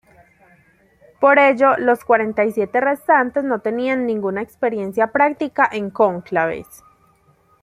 [1.19, 6.81] Por ello, los cuarenta y siete restantes no tenían ninguna experiencia práctica en cónclaves.